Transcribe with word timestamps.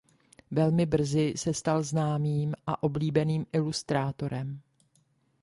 Velmi 0.51 0.85
brzy 0.85 1.33
se 1.35 1.53
stal 1.53 1.83
známým 1.83 2.53
a 2.67 2.83
oblíbeným 2.83 3.45
ilustrátorem. 3.53 4.59